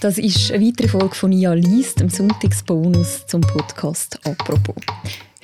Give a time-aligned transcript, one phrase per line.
[0.00, 4.76] Das ist eine weitere Folge von «Nia liest», dem Sonntagsbonus zum Podcast «Apropos».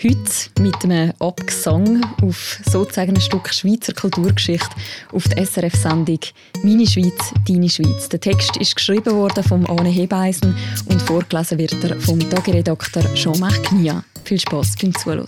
[0.00, 4.70] Heute mit einem Abgesang auf sozusagen ein Stück Schweizer Kulturgeschichte
[5.10, 6.20] auf der SRF-Sendung
[6.62, 8.08] «Meine Schweiz, deine Schweiz».
[8.10, 10.54] Der Text ist geschrieben worden von Arne Hebeisen
[10.86, 14.04] und vorgelesen wird er vom Tagiredakteur Jean-Marc Knia.
[14.22, 15.26] Viel Spass beim Zuhören.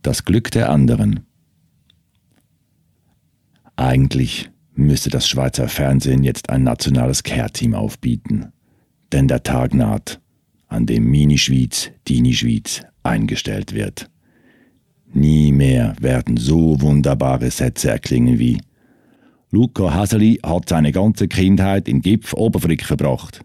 [0.00, 1.26] Das Glück der anderen.
[3.76, 8.52] Eigentlich müsste das Schweizer Fernsehen jetzt ein nationales Care-Team aufbieten.
[9.12, 10.20] Denn der Tag naht,
[10.68, 14.10] an dem Mini-Schwyz, Dini-Schwyz eingestellt wird.
[15.12, 18.58] Nie mehr werden so wunderbare Sätze erklingen wie
[19.50, 23.44] Luca Haseli hat seine ganze Kindheit in Gipf Oberfrick verbracht.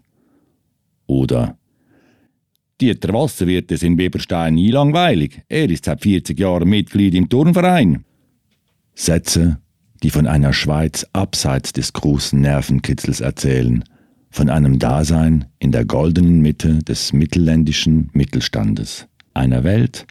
[1.06, 1.56] Oder
[2.80, 5.42] Dieter Wasserwirt ist in Weberstein nie langweilig.
[5.48, 8.04] Er ist seit 40 Jahren Mitglied im Turnverein.
[8.94, 9.60] Sätze,
[10.02, 13.84] die von einer Schweiz abseits des großen Nervenkitzels erzählen,
[14.30, 20.06] von einem Dasein in der goldenen Mitte des mittelländischen Mittelstandes, einer Welt,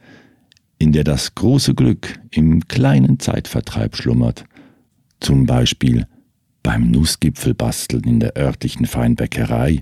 [0.77, 4.45] in der das große Glück im kleinen Zeitvertreib schlummert,
[5.19, 6.05] zum Beispiel
[6.63, 9.81] beim Nussgipfelbasteln in der örtlichen Feinbäckerei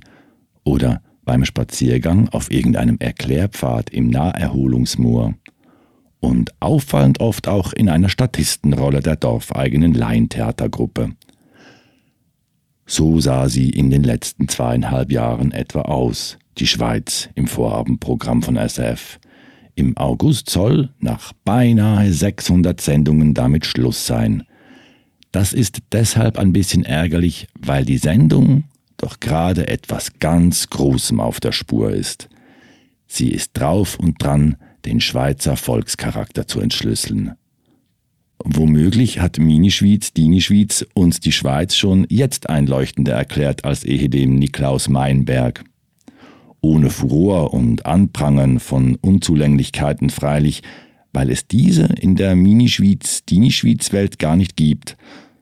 [0.63, 5.33] oder beim Spaziergang auf irgendeinem Erklärpfad im Naherholungsmoor
[6.19, 11.11] und auffallend oft auch in einer Statistenrolle der dorfeigenen Laientheatergruppe.
[12.85, 18.55] So sah sie in den letzten zweieinhalb Jahren etwa aus, die Schweiz im Vorabendprogramm von
[18.55, 19.19] SF.
[19.75, 24.43] Im August soll nach beinahe 600 Sendungen damit Schluss sein.
[25.31, 28.63] Das ist deshalb ein bisschen ärgerlich, weil die Sendung
[28.95, 32.29] doch gerade etwas ganz Großem auf der Spur ist.
[33.05, 34.57] Sie ist drauf und dran,
[34.88, 37.33] den Schweizer Volkscharakter zu entschlüsseln.
[38.43, 45.66] Womöglich hat Mini-Schwyz, Dini-Schwyz uns die Schweiz schon jetzt einleuchtender erklärt als ehedem Niklaus Meinberg.
[46.62, 50.62] Ohne Furor und Anprangern von Unzulänglichkeiten freilich,
[51.12, 54.95] weil es diese in der Mini-Schwyz, Dini-Schwyz-Welt gar nicht gibt,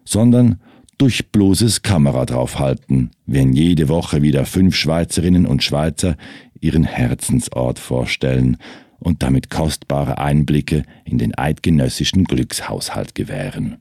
[0.06, 0.60] sondern
[0.98, 6.16] durch bloßes Kamera draufhalten, wenn jede Woche wieder fünf Schweizerinnen und Schweizer
[6.62, 8.58] ihren Herzensort vorstellen
[9.06, 13.78] und damit kostbare Einblicke in den eidgenössischen Glückshaushalt gewähren.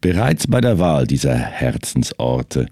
[0.00, 2.68] Bereits bei der Wahl dieser Herzensorte,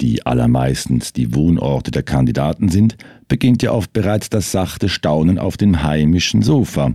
[0.00, 2.96] die allermeistens die Wohnorte der Kandidaten sind,
[3.26, 6.94] beginnt ja oft bereits das sachte Staunen auf dem heimischen Sofa,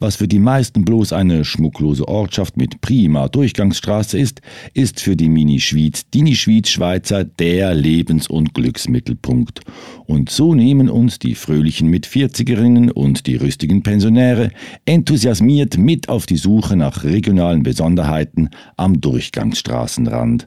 [0.00, 4.40] was für die meisten bloß eine schmucklose Ortschaft mit prima Durchgangsstraße ist,
[4.74, 9.60] ist für die Mini-Schwyz, Dini-Schwyz-Schweizer der Lebens- und Glücksmittelpunkt.
[10.06, 14.50] Und so nehmen uns die fröhlichen Mitvierzigerinnen und die rüstigen Pensionäre
[14.86, 20.46] enthusiasmiert mit auf die Suche nach regionalen Besonderheiten am Durchgangsstraßenrand.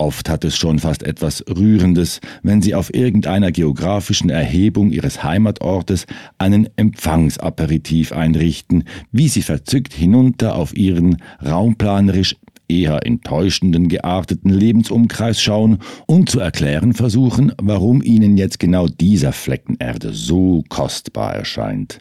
[0.00, 6.06] Oft hat es schon fast etwas Rührendes, wenn sie auf irgendeiner geografischen Erhebung ihres Heimatortes
[6.38, 15.80] einen Empfangsaperitif einrichten, wie sie verzückt hinunter auf ihren raumplanerisch eher enttäuschenden gearteten Lebensumkreis schauen
[16.06, 21.98] und zu erklären versuchen, warum ihnen jetzt genau dieser Flecken Erde so kostbar erscheint.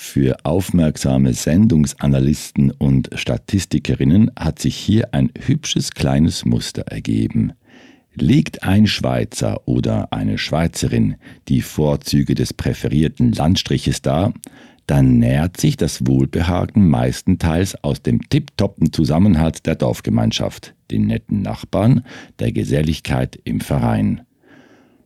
[0.00, 7.52] Für aufmerksame Sendungsanalysten und Statistikerinnen hat sich hier ein hübsches kleines Muster ergeben.
[8.14, 11.16] Legt ein Schweizer oder eine Schweizerin
[11.48, 14.32] die Vorzüge des präferierten Landstriches dar,
[14.86, 22.04] dann nährt sich das Wohlbehagen meistenteils aus dem tipptoppen Zusammenhalt der Dorfgemeinschaft, den netten Nachbarn,
[22.38, 24.20] der Geselligkeit im Verein.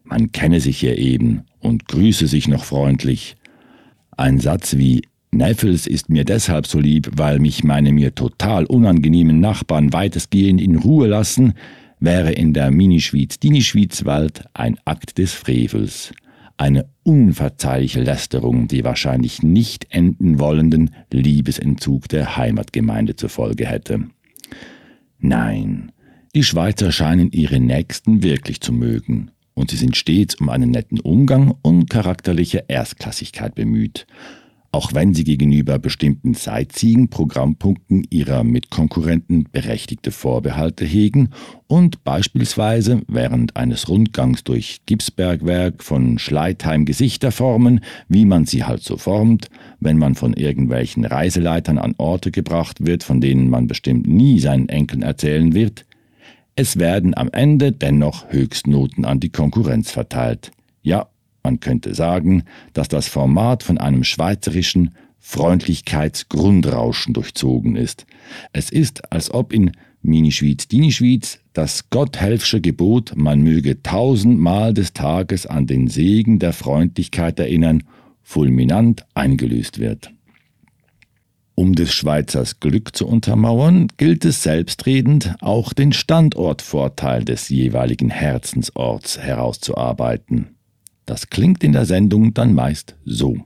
[0.05, 3.37] Man kenne sich hier eben und grüße sich noch freundlich,
[4.22, 5.03] ein Satz wie
[5.33, 10.77] Neffels ist mir deshalb so lieb, weil mich meine mir total unangenehmen Nachbarn weitestgehend in
[10.77, 11.55] Ruhe lassen,
[11.99, 16.12] wäre in der Mini-Schwyz-Dini-Schwyz-Wald ein Akt des Frevels.
[16.56, 24.05] Eine unverzeihliche Lästerung, die wahrscheinlich nicht enden wollenden Liebesentzug der Heimatgemeinde zur Folge hätte.
[25.19, 25.91] Nein,
[26.32, 31.00] die Schweizer scheinen ihre Nächsten wirklich zu mögen und sie sind stets um einen netten
[31.00, 34.06] Umgang und charakterliche Erstklassigkeit bemüht,
[34.75, 41.28] auch wenn sie gegenüber bestimmten Sightseeing-Programmpunkten ihrer Mitkonkurrenten berechtigte Vorbehalte hegen
[41.66, 48.82] und beispielsweise während eines Rundgangs durch Gipsbergwerk von Schleitheim Gesichter formen, wie man sie halt
[48.82, 54.06] so formt, wenn man von irgendwelchen Reiseleitern an Orte gebracht wird, von denen man bestimmt
[54.06, 55.84] nie seinen Enkeln erzählen wird,
[56.54, 60.50] es werden am Ende dennoch Höchstnoten an die Konkurrenz verteilt.
[60.82, 61.08] Ja,
[61.43, 68.06] man könnte sagen, dass das Format von einem schweizerischen Freundlichkeitsgrundrauschen durchzogen ist.
[68.52, 69.72] Es ist, als ob in
[70.02, 76.38] Mini Schwyz, Dini Schwyz, das Gotthelfsche Gebot, man möge tausendmal des Tages an den Segen
[76.40, 77.84] der Freundlichkeit erinnern,
[78.22, 80.12] fulminant eingelöst wird.
[81.62, 89.20] Um des Schweizers Glück zu untermauern, gilt es selbstredend, auch den Standortvorteil des jeweiligen Herzensorts
[89.20, 90.56] herauszuarbeiten.
[91.06, 93.37] Das klingt in der Sendung dann meist so.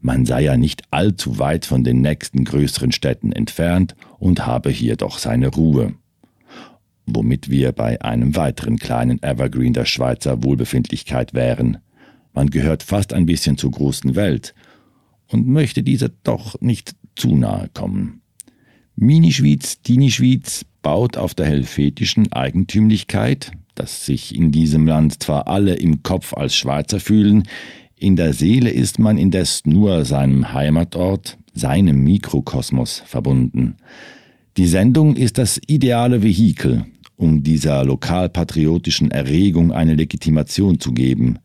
[0.00, 4.96] Man sei ja nicht allzu weit von den nächsten größeren Städten entfernt und habe hier
[4.96, 5.92] doch seine Ruhe.
[7.04, 11.80] Womit wir bei einem weiteren kleinen Evergreen der Schweizer Wohlbefindlichkeit wären.
[12.32, 14.54] Man gehört fast ein bisschen zur großen Welt
[15.28, 18.22] und möchte dieser doch nicht zu nahe kommen.
[18.96, 26.02] Mini-Schwyz, Dini-Schwyz baut auf der helvetischen Eigentümlichkeit, dass sich in diesem Land zwar alle im
[26.02, 27.44] Kopf als Schweizer fühlen,
[27.96, 33.76] in der Seele ist man indes nur seinem Heimatort, seinem Mikrokosmos verbunden.
[34.56, 36.84] Die Sendung ist das ideale Vehikel,
[37.16, 41.38] um dieser lokalpatriotischen Erregung eine Legitimation zu geben.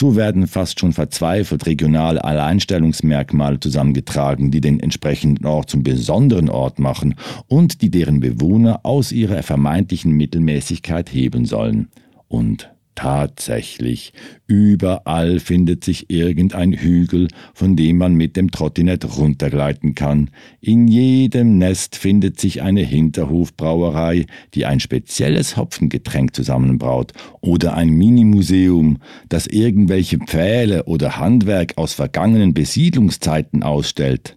[0.00, 6.78] So werden fast schon verzweifelt regionale Alleinstellungsmerkmale zusammengetragen, die den entsprechenden Ort zum besonderen Ort
[6.78, 7.16] machen
[7.48, 11.88] und die deren Bewohner aus ihrer vermeintlichen Mittelmäßigkeit heben sollen.
[12.28, 14.12] Und Tatsächlich,
[14.46, 20.30] überall findet sich irgendein Hügel, von dem man mit dem Trottinett runtergleiten kann.
[20.60, 28.98] In jedem Nest findet sich eine Hinterhofbrauerei, die ein spezielles Hopfengetränk zusammenbraut, oder ein Minimuseum,
[29.28, 34.36] das irgendwelche Pfähle oder Handwerk aus vergangenen Besiedlungszeiten ausstellt.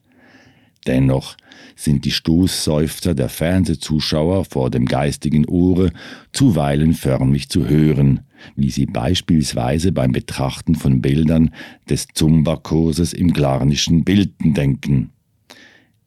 [0.86, 1.38] Dennoch
[1.76, 5.92] sind die Stoßseufzer der Fernsehzuschauer vor dem geistigen Ohre
[6.32, 8.22] zuweilen förmlich zu hören,
[8.56, 11.52] wie sie beispielsweise beim Betrachten von Bildern
[11.90, 15.12] des Zumba-Kurses im Glarnischen Bilden denken.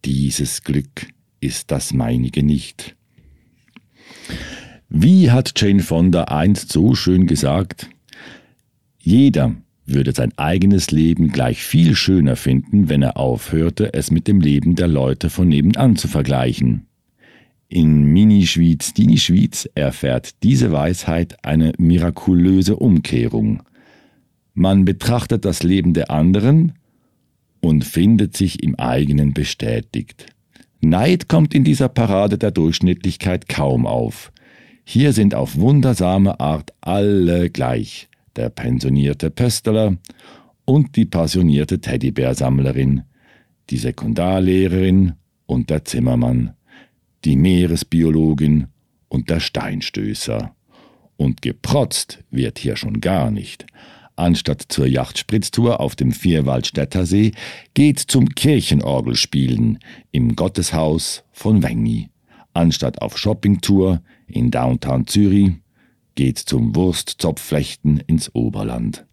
[0.05, 1.09] Dieses Glück
[1.41, 2.97] ist das meinige nicht.
[4.89, 7.89] Wie hat Jane Fonda einst so schön gesagt?
[8.99, 9.55] Jeder,
[9.87, 14.75] würde sein eigenes Leben gleich viel schöner finden, wenn er aufhörte, es mit dem Leben
[14.75, 16.87] der Leute von nebenan zu vergleichen.
[17.69, 23.63] In Mini-Schwyz, Dini-Schwyz erfährt diese Weisheit eine mirakulöse Umkehrung.
[24.55, 26.75] Man betrachtet das Leben der anderen
[27.61, 30.27] und findet sich im eigenen bestätigt.
[30.81, 34.31] Neid kommt in dieser Parade der Durchschnittlichkeit kaum auf.
[34.85, 39.97] Hier sind auf wundersame Art alle gleich der pensionierte Pöstler
[40.65, 43.03] und die passionierte Teddybärsammlerin,
[43.71, 45.15] die Sekundarlehrerin
[45.47, 46.56] und der Zimmermann,
[47.25, 48.69] die Meeresbiologin
[49.09, 50.55] und der Steinstößer.
[51.17, 53.67] Und geprotzt wird hier schon gar nicht.
[54.17, 57.33] Anstatt zur Yachtspritztour auf dem Vierwaldstätter See
[57.75, 59.79] geht zum Kirchenorgelspielen
[60.11, 62.09] im Gotteshaus von Wengi.
[62.55, 65.53] Anstatt auf Shoppingtour in Downtown Zürich
[66.15, 69.07] geht zum Wurstzopfflechten ins Oberland.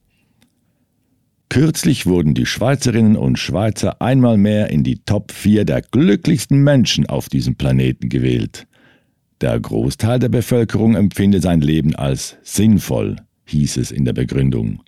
[1.54, 7.06] Kürzlich wurden die Schweizerinnen und Schweizer einmal mehr in die Top 4 der glücklichsten Menschen
[7.06, 8.66] auf diesem Planeten gewählt.
[9.40, 14.82] Der Großteil der Bevölkerung empfinde sein Leben als sinnvoll, hieß es in der Begründung.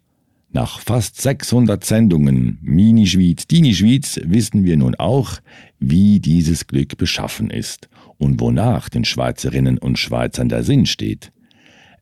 [0.50, 5.33] Nach fast 600 Sendungen Mini-Schwyz, Dini-Schwyz wissen wir nun auch,
[5.77, 11.31] wie dieses Glück beschaffen ist und wonach den Schweizerinnen und Schweizern der Sinn steht.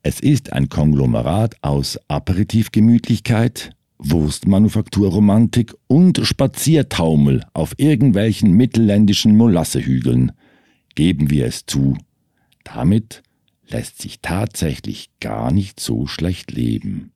[0.02, 10.32] Es ist ein Konglomerat aus Aperitivgemütlichkeit, Wurstmanufakturromantik und Spaziertaumel auf irgendwelchen mittelländischen Molassehügeln.
[10.94, 11.96] Geben wir es zu.
[12.64, 13.22] Damit
[13.68, 17.12] lässt sich tatsächlich gar nicht so schlecht leben.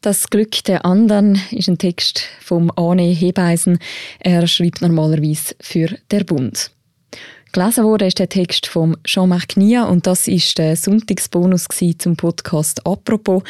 [0.00, 3.78] Das Glück der anderen ist ein Text vom Arne Hebeisen.
[4.18, 6.72] Er schreibt normalerweise für der Bund.
[7.52, 11.68] Gelesen wurde ist der Text von Jean-Marc Nia und das ist der Sonntagsbonus
[11.98, 13.42] zum Podcast «Apropos».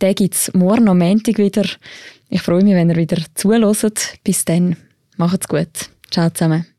[0.00, 1.66] Den gibt es morgen am Montag wieder.
[2.30, 4.14] Ich freue mich, wenn ihr wieder zuhört.
[4.24, 4.76] Bis dann.
[5.18, 5.90] Macht's gut.
[6.10, 6.71] Ciao zusammen.